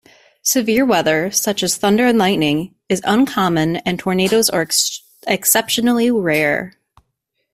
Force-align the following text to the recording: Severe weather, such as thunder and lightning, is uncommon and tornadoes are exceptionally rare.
Severe 0.41 0.83
weather, 0.83 1.29
such 1.29 1.61
as 1.61 1.77
thunder 1.77 2.07
and 2.07 2.17
lightning, 2.17 2.73
is 2.89 3.03
uncommon 3.03 3.75
and 3.85 3.99
tornadoes 3.99 4.49
are 4.49 4.67
exceptionally 5.27 6.09
rare. 6.09 6.73